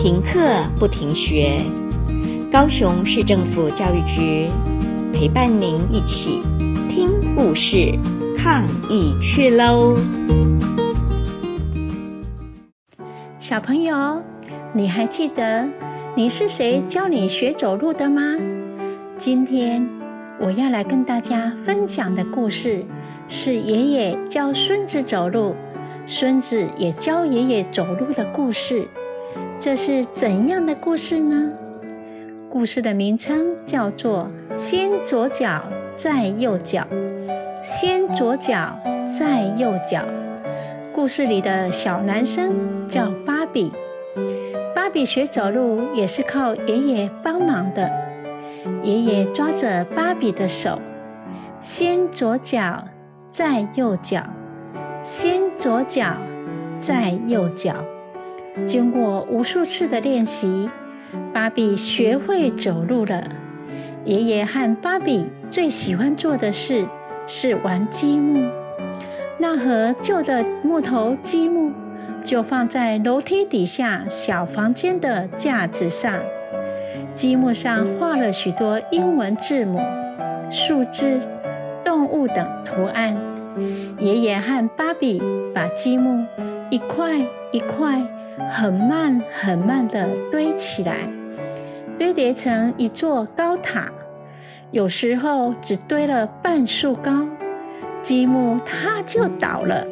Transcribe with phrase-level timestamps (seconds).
[0.00, 0.38] 停课
[0.78, 1.60] 不停学，
[2.52, 4.46] 高雄市政府教育局
[5.12, 6.40] 陪伴您一起
[6.88, 7.98] 听故事、
[8.38, 9.96] 抗疫去喽！
[13.40, 14.22] 小朋友，
[14.72, 15.66] 你还记得
[16.14, 18.22] 你是谁教你学走路的吗？
[19.16, 19.84] 今天
[20.38, 22.84] 我要来跟大家分享的故事
[23.26, 25.56] 是爷爷教孙子走路，
[26.06, 28.86] 孙子也教爷爷走路的故事。
[29.60, 31.50] 这是怎样的故事呢？
[32.48, 35.60] 故事的名称叫做“先左脚，
[35.96, 36.86] 再右脚”。
[37.60, 38.78] 先左脚，
[39.18, 40.02] 再右脚。
[40.94, 43.72] 故事里的小男生叫芭比，
[44.76, 47.90] 芭比学走路也是靠爷爷帮忙的。
[48.84, 50.80] 爷爷抓着芭比的手，
[51.60, 52.84] 先左脚，
[53.28, 54.22] 再右脚，
[55.02, 56.14] 先左脚，
[56.78, 57.74] 再右脚。
[58.66, 60.68] 经过无数次的练习，
[61.32, 63.22] 芭比学会走路了。
[64.04, 66.84] 爷爷和芭比最喜欢做的事
[67.26, 68.50] 是玩积木。
[69.38, 71.72] 那盒旧的木头积木
[72.24, 76.14] 就放在楼梯底下小房间的架子上。
[77.14, 79.80] 积木上画了许多英文字母、
[80.50, 81.20] 数字、
[81.84, 83.16] 动物等图案。
[83.98, 85.22] 爷爷和芭比
[85.54, 86.24] 把积木
[86.70, 87.18] 一块
[87.50, 88.00] 一块，
[88.50, 91.08] 很慢很慢地堆起来，
[91.98, 93.90] 堆叠成一座高塔。
[94.70, 97.26] 有时候只堆了半树高，
[98.02, 99.86] 积木它就倒了。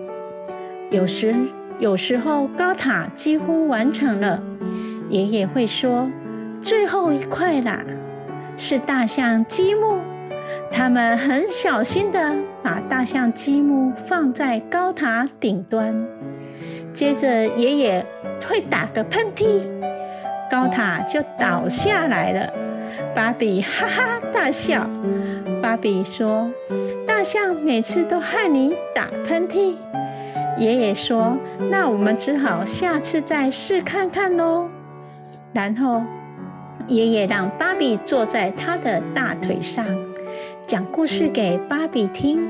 [0.91, 1.35] 有时
[1.79, 4.41] 有时候高塔几乎完成了，
[5.09, 6.11] 爷爷会说
[6.61, 7.83] ：“最后一块啦，
[8.57, 9.99] 是大象积木。”
[10.71, 16.07] 他们很小心地把大象积木放在高塔顶端，
[16.97, 18.07] 接着爷爷
[18.49, 19.61] 会打个喷嚏，
[20.51, 22.51] 高塔就倒下来了。
[23.15, 24.89] 芭比哈哈大笑。
[25.61, 26.51] 芭比说
[27.07, 29.75] ：“大象每次都害你打喷嚏。”
[30.57, 31.37] 爷爷说
[31.71, 34.67] ：“那我们只好下次再试看看喽。”
[35.53, 36.03] 然后
[36.87, 39.85] 爷爷让芭比坐在他的大腿上。
[40.67, 42.41] 讲故事给芭比听，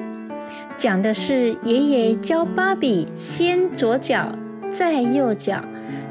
[0.76, 4.28] 讲的是爷爷教芭比先左脚，
[4.70, 5.60] 再右脚，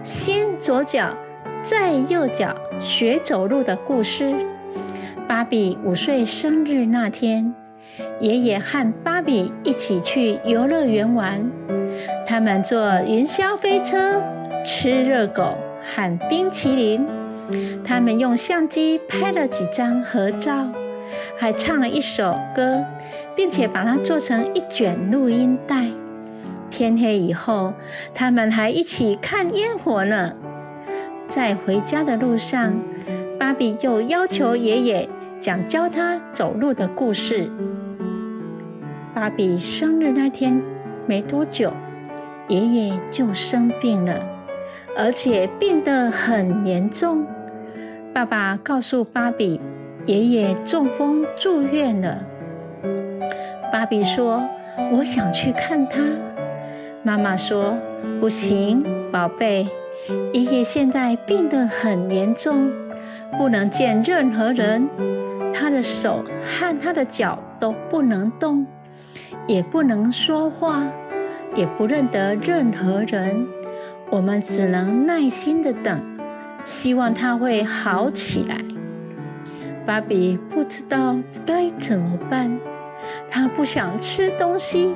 [0.04, 1.16] 先左脚，
[1.62, 4.34] 再右脚学走路的故事。
[5.28, 7.54] 芭比五岁生日那天，
[8.20, 11.50] 爷爷和芭比一起去游乐园玩，
[12.26, 14.22] 他们坐云霄飞车，
[14.66, 17.06] 吃热狗，喊冰淇淋，
[17.84, 20.68] 他们用相机拍了几张合照。
[21.38, 22.84] 还唱了一首歌，
[23.36, 25.86] 并且把它做成一卷录音带。
[26.70, 27.74] 天黑以后，
[28.14, 30.34] 他们还一起看烟火呢。
[31.28, 32.80] 在回家的路上，
[33.40, 35.10] 芭比又要求爷爷
[35.40, 37.50] 讲教他走路的故事。
[39.14, 40.62] 芭比生日那天
[41.08, 41.72] 没多久，
[42.48, 44.20] 爷爷就生病了，
[44.98, 47.26] 而且病得很严重。
[48.14, 49.60] 爸爸告诉芭比，
[50.06, 52.20] 爷爷中风住院了。
[53.72, 54.48] 芭比说
[54.94, 56.02] ：“我想去看他。”
[57.06, 57.78] 妈妈说
[58.20, 59.68] ：“不行，宝贝，
[60.34, 62.72] 爷爷现在病得很严重，
[63.38, 64.90] 不能见任何人。
[65.54, 68.66] 他的手和他的脚都不能动，
[69.46, 70.84] 也不能说话，
[71.56, 73.46] 也不认得任何人。
[74.10, 76.02] 我们只能耐心地等，
[76.64, 78.58] 希望他会好起来。”
[79.86, 81.16] 芭比不知道
[81.46, 82.58] 该怎么办，
[83.30, 84.96] 她不想吃东西，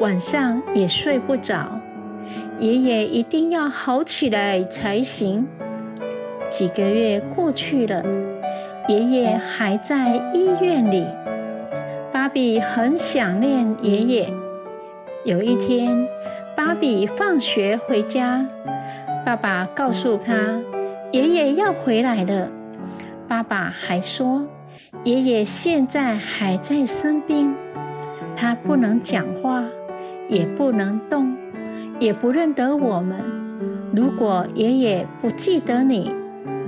[0.00, 1.78] 晚上也睡不着。
[2.58, 5.46] 爷爷一定要好起来才行。
[6.48, 8.02] 几个月过去了，
[8.88, 11.06] 爷爷还在医院里。
[12.12, 14.32] 芭比很想念爷爷。
[15.24, 16.06] 有一天，
[16.56, 18.44] 芭比放学回家，
[19.24, 20.34] 爸爸告诉她，
[21.12, 22.48] 爷爷要回来了。
[23.28, 24.44] 爸爸还说，
[25.04, 27.54] 爷爷现在还在生病，
[28.34, 29.64] 他不能讲话，
[30.30, 31.36] 也不能动，
[31.98, 33.18] 也不认得我们。
[33.92, 36.14] 如果爷爷不记得你，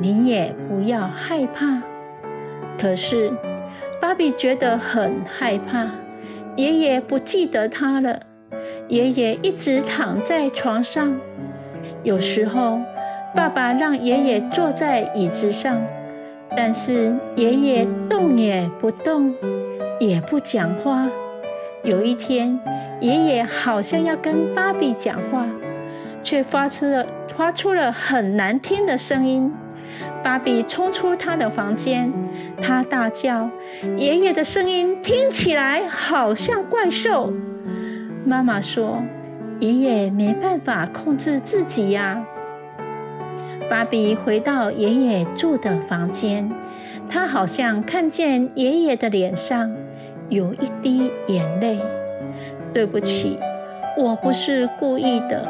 [0.01, 1.81] 你也不要害怕。
[2.77, 3.33] 可是，
[4.01, 5.87] 芭比觉得很害怕，
[6.57, 8.19] 爷爷不记得他了。
[8.89, 11.17] 爷爷一直躺在床上，
[12.03, 12.81] 有时候，
[13.37, 15.81] 爸爸让爷爷坐在椅子上。
[16.57, 19.33] 但是爷爷动也不动，
[20.01, 21.09] 也不讲话。
[21.85, 22.57] 有一天，
[23.01, 25.45] 爷爷好像要跟芭比讲话，
[26.23, 27.05] 却发出了
[27.37, 29.53] 发出了很难听的声音。
[30.23, 32.13] 芭比冲出他的房间，
[32.61, 33.51] 他大叫
[33.99, 37.33] ：“爷爷的声音听起来好像怪兽。”
[38.25, 39.03] 妈妈说
[39.59, 42.25] ：“爷爷没办法控制自己呀。”
[43.69, 46.49] 芭比回到爷爷住的房间，
[47.09, 49.69] 他好像看见爷爷的脸上
[50.33, 51.79] 有一滴眼泪。
[52.73, 53.39] “对不起，
[53.99, 55.47] 我不是故意的，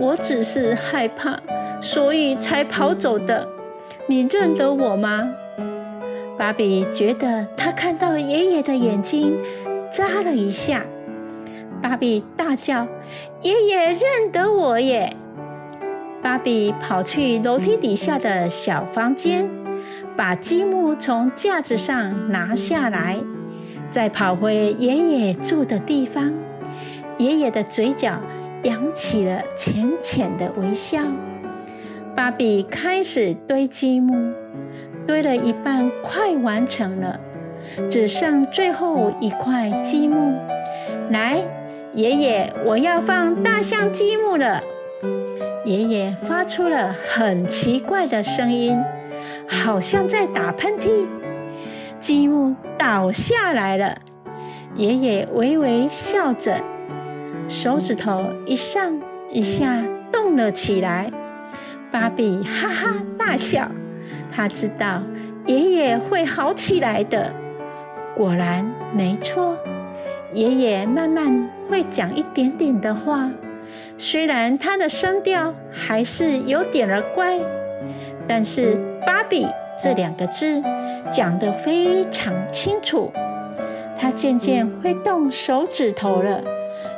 [0.00, 1.38] 我只是害怕，
[1.80, 3.48] 所以才跑走的。”
[4.08, 5.28] 你认得我吗？
[6.36, 9.38] 芭比觉得她看到爷爷的眼睛
[9.92, 10.84] 眨了一下。
[11.82, 12.86] 芭比大叫
[13.42, 15.14] ：“爷爷认得我耶！”
[16.22, 19.48] 芭比跑去楼梯底下的小房间，
[20.16, 23.18] 把积木从架子上拿下来，
[23.90, 26.32] 再跑回爷爷住的地方。
[27.18, 28.18] 爷爷的嘴角
[28.62, 31.02] 扬起了浅浅的微笑。
[32.14, 34.32] 芭比开始堆积木，
[35.06, 37.20] 堆了一半，快完成了，
[37.90, 40.34] 只剩最后一块积木。
[41.10, 41.42] 来，
[41.92, 44.62] 爷爷，我要放大象积木了。
[45.64, 48.78] 爷爷发出了很奇怪的声音，
[49.46, 51.06] 好像在打喷嚏。
[52.06, 53.98] 积木倒下来了，
[54.76, 56.62] 爷爷微微笑着，
[57.48, 58.96] 手指头一上
[59.32, 59.82] 一下
[60.12, 61.10] 动了起来。
[61.90, 63.68] 芭比哈哈大笑，
[64.32, 65.02] 他知道
[65.46, 67.32] 爷爷会好起来的。
[68.14, 68.64] 果然
[68.94, 69.58] 没错，
[70.32, 73.28] 爷爷慢慢会讲一点点的话，
[73.98, 77.40] 虽然他的声调还是有点儿怪，
[78.28, 79.48] 但是芭比
[79.82, 80.62] 这两个字
[81.10, 83.12] 讲得非常清楚。
[83.98, 86.42] 他渐渐会动手指头了，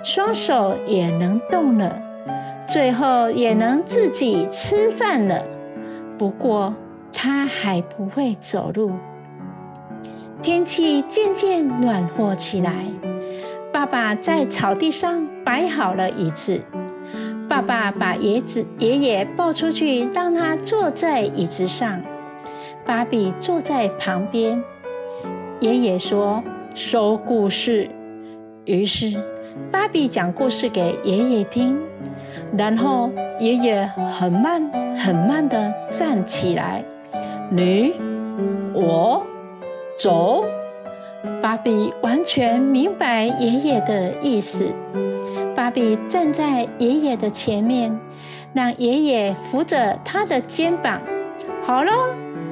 [0.02, 2.00] 双手也能动了。
[2.66, 5.42] 最后也能自己吃饭了，
[6.19, 6.75] 不过
[7.12, 8.92] 他还不会走路。
[10.42, 12.84] 天气渐渐暖和起来，
[13.72, 16.60] 爸爸在草地上摆好了椅子。
[17.48, 22.00] 爸爸把爷子爷爷抱出去，让他坐在椅子上。
[22.88, 24.64] 芭比坐在旁边。
[25.61, 26.43] 爷爷说
[26.75, 27.87] ：“说故事。”
[28.64, 29.12] 于是
[29.70, 31.79] 芭比讲故事给爷爷听。
[32.56, 33.85] 然后爷爷
[34.19, 36.82] 很慢很慢地站起来，
[37.50, 37.93] 你、
[38.73, 39.23] 我、
[39.99, 40.46] 走。
[41.43, 44.67] 芭比完全明白爷爷的意思。
[45.55, 47.94] 芭比站在爷爷的前面，
[48.55, 51.02] 让爷爷扶着他的肩膀。
[51.67, 51.93] 好了，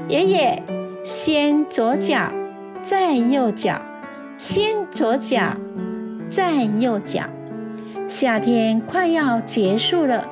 [0.08, 0.62] 爷爷，
[1.02, 2.32] 先左脚，
[2.80, 3.76] 再右脚，
[4.36, 5.56] 先左脚，
[6.30, 7.22] 再右脚。
[8.06, 10.24] 夏天快要结束了，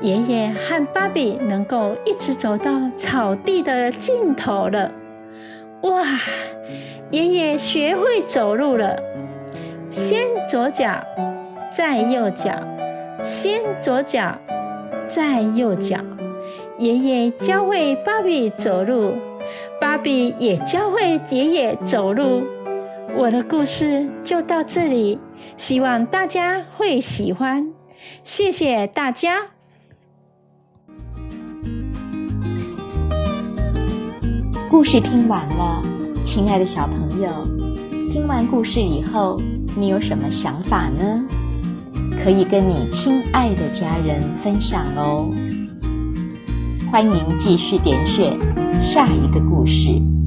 [0.00, 4.90] 爷爷和芭比能够一直走到草地的尽头了。
[5.82, 6.04] 哇，
[7.12, 8.96] 爷爷学会走路了，
[9.88, 11.00] 先左脚，
[11.70, 12.50] 再右脚，
[13.22, 14.36] 先左脚，
[15.06, 15.96] 再右脚。
[16.80, 19.12] 爷爷教会芭比走路，
[19.78, 22.42] 芭比也教会爷爷走路。
[23.14, 25.18] 我的故事就到这里。
[25.58, 27.70] 希望大家会喜欢，
[28.24, 29.42] 谢谢大家。
[34.70, 35.82] 故事听完了，
[36.24, 37.28] 亲爱的小朋友，
[38.10, 39.38] 听完故事以后，
[39.76, 41.26] 你有什么想法呢？
[42.24, 45.30] 可以跟你亲爱的家人分享哦。
[46.90, 48.36] 欢迎继续点选
[48.92, 50.19] 下一个故事。